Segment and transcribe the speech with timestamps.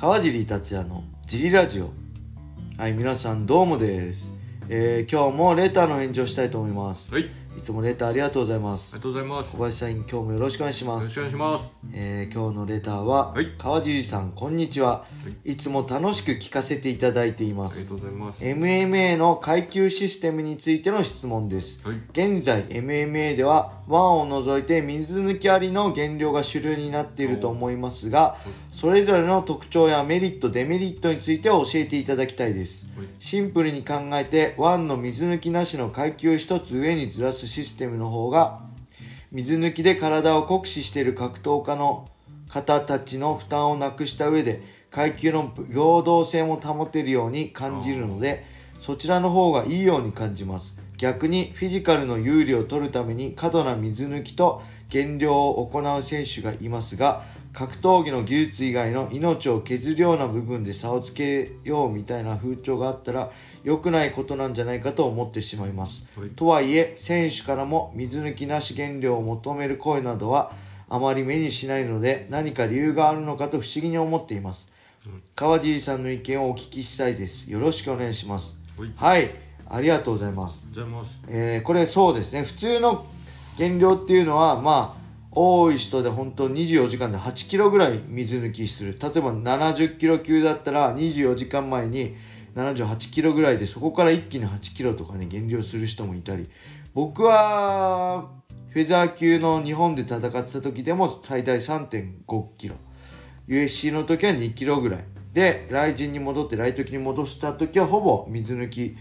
[0.00, 1.90] 川尻達也のジリラジオ。
[2.78, 4.32] はい皆さんどうもです、
[4.70, 7.12] えー、今日もレターの返事をしたいと思います。
[7.12, 8.94] はい、いつもレターありがとうございます。
[8.94, 9.46] がとうございます。
[9.48, 11.06] よ小林さん今日もよろしくお願いします。
[11.06, 11.76] ろしくお願いします。
[11.92, 13.48] えー今日のレターは、はい。
[13.58, 15.04] 川尻さんこんにちは、
[15.44, 17.80] い、つも楽しく聞かせていただいています。
[17.80, 18.44] ありがとうございます。
[18.44, 21.96] MMA の階級システムについての質問です、はい。
[22.12, 28.36] 現在 MMA ではワンを除いて水抜きありの減量が主流になっていると思いますが
[28.70, 32.86] それぞれの特徴やメリットデメリットについて教えていただきたいです。
[32.96, 33.08] はい。
[33.18, 38.60] シンプルに考えてワンの水抜きなしの階級一つ上にずらすシステムの方が
[39.32, 42.08] 水抜きで体を酷使している格闘家の
[42.48, 48.44] 方たちの負担をなくした上で階級の平等性も保てるように感じるので
[48.78, 50.78] そちらの方がいいように感じます。
[51.00, 54.60] 逆にフィジカルの有利を取るために過度な水抜きと
[54.90, 57.22] 減量を行う選手がいますが
[57.52, 63.30] 格闘技の技術以外の命を削るような部分で差をつけようみたいな風潮があったら
[63.64, 66.30] 良くないことなんじゃないかと思ってしまいます、はい。
[66.30, 70.52] とはいえ選手からも水抜きなし減量を求める声などは
[70.88, 74.68] あまり目にしないので何か理由があるのかと不思議に思っています、
[75.34, 77.50] 川尻さんの意見をお聞きしたいです。
[77.50, 78.58] よろしくお願いします。
[78.76, 78.92] はい。
[78.96, 79.30] はい。
[79.68, 80.68] ありがとうございます。
[80.72, 81.20] ありがとうございます。
[81.28, 82.42] えーこれそうですね。
[82.42, 83.06] 普通の
[83.56, 84.99] 減量っていうのはまあ
[85.32, 88.98] 多い人で本当24時間で8キロぐらい水抜きする。
[89.00, 92.16] 例えば70キロ級だったら24時間前に
[92.56, 96.48] 78キロぐらいでそこから一気に8キロとかね減量する人もいたり。
[96.94, 98.28] 僕は
[98.70, 102.74] フェザー級の日本で戦ってた時でも最大3.5キロ。
[103.46, 105.04] USC の時は2キロぐらい。
[105.32, 108.96] でライジンに戻ってライト級に戻した時はほぼ水抜き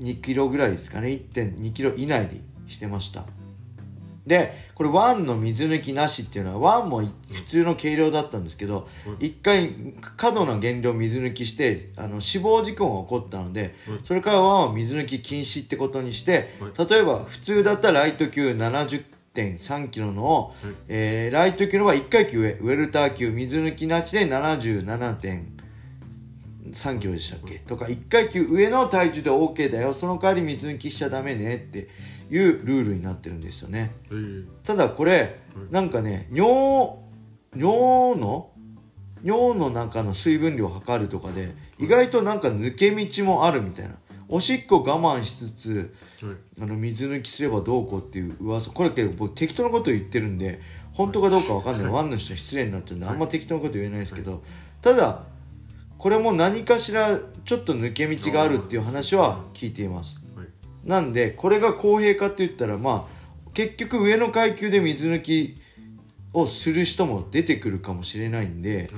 [0.00, 1.08] 2キロぐらいですかね。
[1.32, 3.24] 1.2キロ以内にしてました。
[4.26, 8.86] でこれワンの水抜きなしっていうのはワンもい普通の計量だったんですけど
[9.18, 9.70] 一回
[10.16, 16.50] 過度な減量水抜きしてあの死亡事故が起こったのでそれからワンは水抜き禁止ってことにして
[16.90, 20.54] 例えば普通だったらライト級70.3キロのを、
[20.88, 27.58] えーライト級のは1階級上ウェルター級水抜きなしで77.3キロでしたっけ？
[27.60, 29.94] とか1階級上の体重で OK だよ。
[29.94, 31.88] その代わり水抜きしちゃダメねって
[32.30, 33.92] いうルールになってるんですよね。
[34.06, 34.14] え。
[34.14, 36.92] ー、ただこれなんかね尿
[37.56, 38.50] 尿の
[39.22, 43.96] 尿の中の水分量を測るとかで意外となんか抜け道もあるみたいな。
[44.32, 46.36] おしっこ我慢しつつはい。
[46.62, 50.60] あの水抜きすればどうこうっていう噂これけど僕適当なこと言ってるんで
[50.92, 51.92] 本当かどうかわかんない。
[51.92, 54.44] ワンの人に失礼になっちゃうんであんま適当なこと言えないですけど
[54.80, 55.24] ただ
[55.98, 60.24] これも何かしらちょっと抜け道があるっていう話は聞いています。
[60.24, 60.29] はい。
[60.84, 65.56] なんでこれが公平かって言ったらまあ結局上の階級で水抜き
[66.32, 68.90] をする人も出てくるかもしれないんで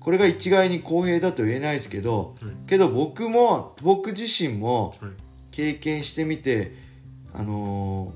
[0.00, 5.10] これが一概に公平だと言えないですけどはいけど僕も僕自身もはい。
[5.50, 6.74] 経験してみて
[7.32, 8.12] あの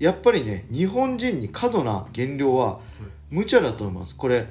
[0.00, 2.80] ーやっぱりね日本人に過度な減量は
[3.30, 4.46] 無茶だと思いますこれ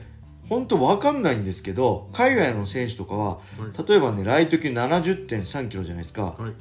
[0.50, 3.40] 本当わかんないんですけど海外の選手とかはは
[3.74, 3.88] い。
[3.88, 6.54] 例えばねライト級70.3キロじゃないですかはい。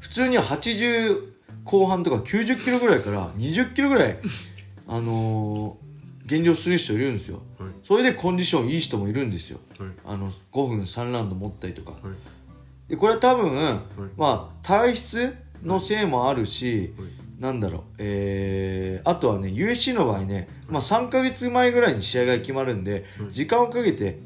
[0.00, 1.32] 普通には80
[1.64, 4.18] 後半とか90キロぐらいから20キロぐらい
[4.86, 5.88] あのー
[6.28, 7.70] 減量する人いるんですよはい。
[7.82, 9.88] それでコンディションいい人もいるんですよはい。
[10.04, 12.90] あの5分3ラウンド持ったりとかはい。
[12.90, 13.80] でこれは多分、
[14.16, 17.08] まあ体質のせいもあるし、はい。
[17.40, 24.18] なんだろう、えー、あとはね USC の場合ね、まあ、3ヶ月前ぐらいに試合が決まるんで、はい時間をかけて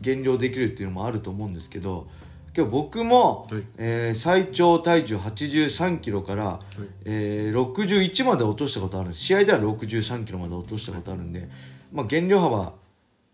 [0.00, 2.08] 減量できるっていうのもあると思うんですけど
[2.54, 3.62] けど僕も、はい。
[3.76, 6.60] えー最長体重83キロから、はい。
[7.04, 9.22] えー61まで落としたことあるんです。
[9.22, 11.48] 試合では63キロまで落としたことあるんで、
[11.92, 12.72] まあ、減量幅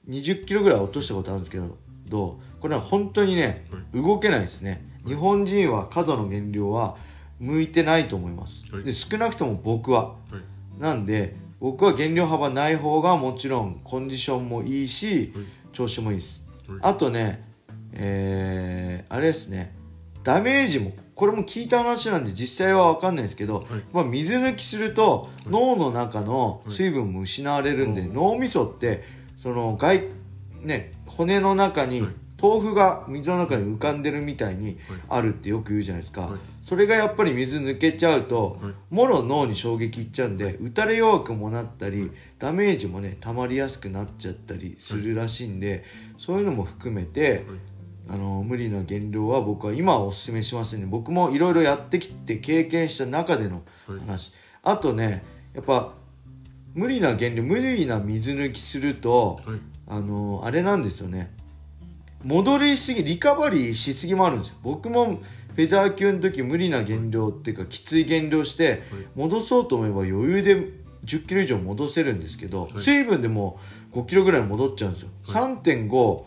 [0.09, 1.77] 20キロぐらい落としたことあるんですけど
[2.09, 4.89] どうこれは本当にね、動けないですね。
[5.07, 6.97] 日本人は過度の減量は
[7.39, 8.85] 向いてないと思います、はい。
[8.85, 10.09] で少なくとも僕は。
[10.09, 10.15] は
[10.79, 10.83] い。
[10.83, 15.45] なんで僕は減量幅ない方がもちろんコンディションもいいし、はい。
[15.73, 16.79] 調子もいいです、はい。
[16.83, 17.51] あとね
[17.93, 18.80] えー、
[19.11, 19.75] あれですね。
[20.25, 29.05] ダメージもこれも聞いた話なんで実際は分かんないですけど、まあ、水抜きすると脳の中の水分も失われるんで、脳みそって
[29.43, 30.03] その外、
[30.63, 32.11] ね、骨の中にはい。
[32.43, 34.79] 豆腐が水の中に浮かんでるみたいに
[35.11, 36.41] あるってよく言うじゃないですか、はい。
[36.63, 38.75] それがやっぱり水抜けちゃうと、はい。
[38.89, 45.85] もろ脳に衝撃いっちゃうんで打たれ弱くもなったりダメージもね溜まりやすくなっちゃったりするらしいんで、
[46.17, 47.45] そういうのも含めて、
[48.13, 50.87] あの無理な減量は僕は今はおすすめしませんね。
[50.87, 53.63] 僕もいろいろやってきて経験した中での
[54.07, 55.23] 話、あとね
[55.55, 55.93] やっぱ
[56.75, 59.59] 無理な減量無理な水抜きするとはい。
[59.93, 61.35] あのあれなんですよね。
[62.25, 64.57] 戻りすぎリカバリーしすぎもあるんですよ。
[64.63, 68.85] 僕もフェザー級の時無理な減量っていうかきつい減量して
[69.17, 70.73] 戻そうと思えば余裕で1
[71.05, 72.79] 0キロ以上戻せるんですけど、はい。
[72.79, 73.59] 水分でも
[73.93, 76.25] 5キロぐらい戻っちゃうんですよ、は3.5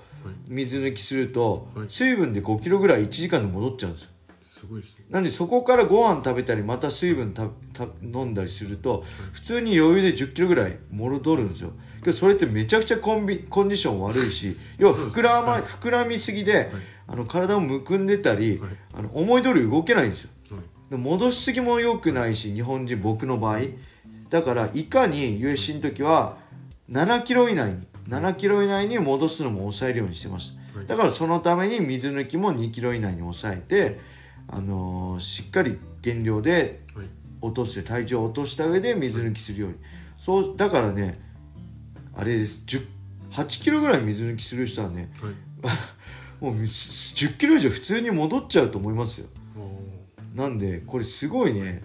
[0.48, 1.88] 水抜きすると、はい。
[1.90, 4.10] 水分で5キロぐらい1時間で戻っちゃうんですよ。
[4.44, 5.06] すごいですね。
[5.10, 11.72] なんでそこからご飯食べたりまた水分たた飲んだりすると普通に余裕で1 0キロぐらい戻るんですよ。
[12.04, 16.72] けどそれってめちゃくちゃコンビコンディション悪いし要は膨ら,、ま膨らみすぎで、
[17.08, 18.69] あの体をむくんでたり、はい。
[18.94, 20.31] あの思い通り動けないんですよ。
[20.52, 20.62] はい。
[20.92, 23.62] で戻しすぎも良くないし日本人僕の場合。
[24.30, 26.38] だからいかに USC の時は
[26.92, 30.88] 7キロ以内に7キロ以内に戻すのも抑えるようにしてました、はい。
[30.88, 34.00] だからそのために水抜きも2キロ以内に抑えて、
[34.48, 37.08] あのーしっかり減量ではい。
[37.42, 39.76] 落とす体重を落とした上で水抜きするように。
[40.18, 41.20] そうだからね
[42.16, 42.64] あれです。
[42.66, 42.88] 10
[43.32, 45.34] 8キロぐらい水抜きする人はねはい。
[46.44, 49.28] もう10キロ以上普通に戻っちゃうと思いますよ。
[50.36, 51.84] なんでこれすごいね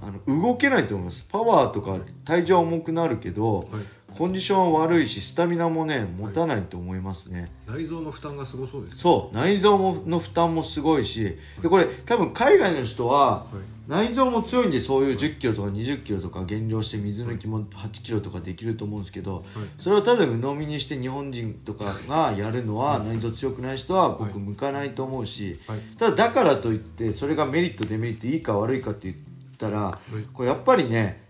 [0.00, 1.26] あの動けないと思います。
[1.30, 3.66] パワーとか体重は重くなるけどはい
[4.16, 13.76] コンディションは悪いしスタミナもね持たないと思いますね、内臓の負担がすごそうですそう内臓もの負担もすごいしでこれ多分海外の人ははい。
[13.86, 19.44] 内臓も強いんでそういう1 0キロとか2 0キロとか減量して水抜きも8キロとかできると思うんですけど
[19.78, 25.78] それをただ鵜呑みにして日本人とかがやるのは内臓強くない人は僕向かないと思うしはい。
[25.96, 29.16] ただだからといってそれがメリットデメリットいいか悪いかって言っ
[29.56, 30.22] たらはい。
[30.32, 31.25] これやっぱりねはい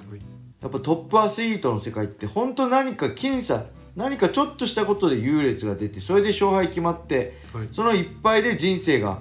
[0.66, 7.68] やっぱトップアスリートの世界って本当何か僅差何かちょっとしたことで優劣が出てそれで勝敗決まってはい。
[7.72, 9.20] その一敗で人生が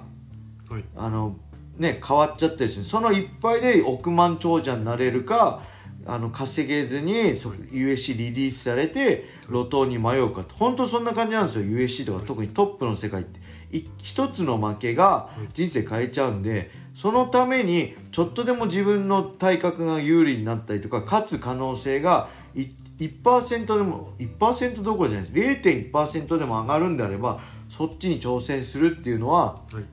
[0.68, 0.84] はい。
[0.96, 1.36] あの
[1.78, 2.84] ね変わっちゃったりする。
[2.84, 5.62] その一敗で億万長者になれるか
[6.04, 12.24] あの稼げずにそ USC リリースされて路頭に迷うか本当そんな感じなんですよ USC とか。
[12.26, 13.38] 特にトップの世界って。
[13.70, 25.60] い一つの負けが人生変えちゃうんでそのためにちょっとでも自分の体格が有利になったりとか勝つ可能性がい1%でも1%どころじゃないです。
[25.62, 29.84] 0.1%でも上がるんであればそっちに挑戦するっていうのははい。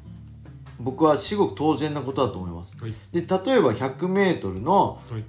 [0.79, 2.77] 僕は至極当然なことだと思います。
[2.81, 2.93] はい。
[3.11, 5.23] で例えば 100m のはい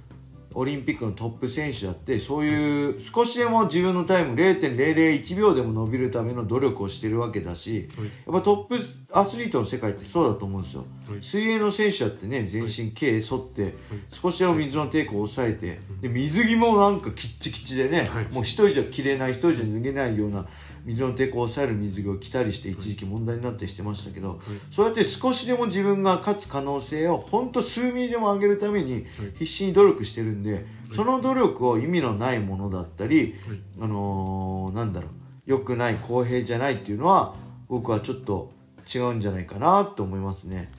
[0.55, 8.05] オリンピックのトップ選手だってそういう少しでも自分のタイム0.001秒でも伸びるための努力をしてるわけだしはい。
[8.05, 8.79] やっぱトップ
[9.11, 10.85] アスリートの世界ってそうだと思うんですよ。
[11.09, 11.21] はい。
[11.21, 13.75] 水泳の選手だってね全身毛剃って
[14.11, 18.25] 少しでも水の抵抗を抑えてで水着もなんかキッチキチでねはい。
[18.31, 20.45] もう一人じゃ着れない一人じゃ脱げないような
[20.85, 24.39] 水の抵抗を抑える水着を着たりして一時期問題になったりしてましたけど
[24.71, 29.05] そうやって少しでも自分が勝つ可能性を本当数ミリでも上げるために
[29.39, 30.65] 必死に努力してるんで
[30.95, 33.59] その努力を意味のないものだったりはい。
[33.81, 35.11] あのーなんだろう
[35.47, 37.35] 良くない公平じゃないっていうのは
[37.67, 38.51] 僕はちょっと
[38.93, 40.71] 違うんじゃないかなと思いますね。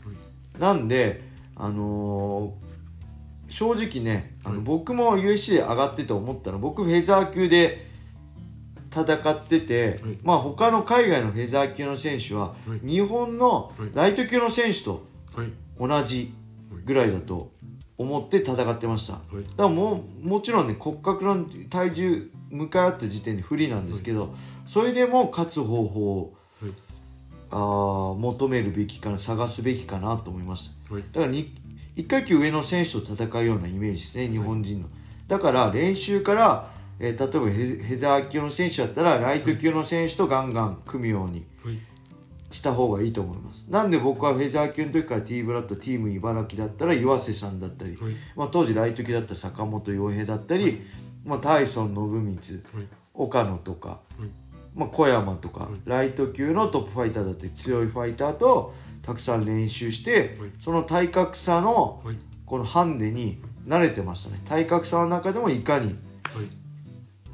[0.61, 1.23] なんで、
[1.56, 2.67] あのー
[3.49, 4.64] 正直ねあの、はい。
[4.64, 7.87] 僕も USC で上がってて思ったの僕フェザー級で
[9.00, 10.19] 戦ってて、はい。
[10.22, 12.87] まあ他の海外のフェザー級の選手は、はい。
[12.87, 13.90] 日本のはい。
[13.94, 15.52] ライト級の選手とはい。
[15.78, 16.32] 同じ
[16.84, 17.52] ぐらいだと
[17.98, 19.14] 思って戦ってました。
[19.14, 19.34] はい。
[19.37, 24.35] だからもうもちろんね骨格の体重向かい合った時点で不利なんですけど、
[24.66, 26.73] それでも勝つ方法をはい。
[27.49, 30.94] あー求めるべきかな探すべきかなと思いました。
[30.94, 31.02] はい。
[31.12, 31.54] だからに
[31.97, 34.88] 1階級上の選手と戦うようなイメージですね日本人の、
[35.28, 41.79] だから練習から、えー例えばヘヘザー級の選手だったらライト級の選手とガンガン組むようにはい。
[42.53, 43.71] した方がいいと思います。
[43.71, 48.12] なんで僕はフェザー級の時から T ブラッドチーム茨城だったら岩瀬さんだったり、はい。
[48.35, 50.81] まあ、当時ライト級だった坂本洋平だったり、
[51.25, 52.88] まあ、タイソン信光はい。
[53.12, 54.29] 岡野とか、はい。
[54.75, 55.88] まあ、小山とか、い。
[55.88, 58.73] ライト級のトップファイターだって強いファイターと
[59.03, 60.50] たくさん練習して、はい。
[60.61, 62.17] その体格差のはい。
[62.47, 64.41] このハンデに慣れてましたね。
[64.49, 65.97] 体格差の中でもいかにはい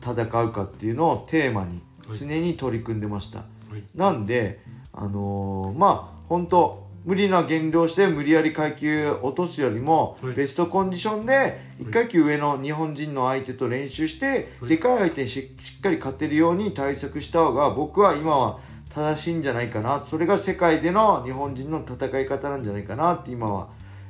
[0.02, 2.18] 戦うかっていうのをテーマにはい。
[2.18, 3.44] 常に取り組んでました、は
[3.76, 3.82] い。
[3.94, 4.60] なんで
[4.92, 10.34] あのーまあ本当無理な減量して無理やり階級落とすよりも、はい。
[10.34, 14.68] ベストコンディションで1階級上の日本人の相手と練習して、はい。
[14.68, 18.60] でかい相手にししっかり勝てるように対策した方が僕は今は
[18.94, 20.00] 正しいんじゃないかな。
[20.00, 23.68] それが世界での日本人の戦い方なんじゃないかなって今は、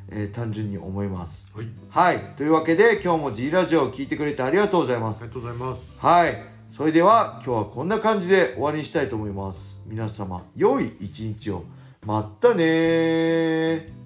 [0.09, 6.53] えー単純に思いますはいはいというわけで今日も G ラジオを聞いてくれてありがとうございますありがとうございますはい。
[6.73, 9.83] それでは今日はこんな感じで終わりにしたいと思います。
[9.87, 11.65] 皆様、良い一日を。
[12.07, 14.02] まったねー。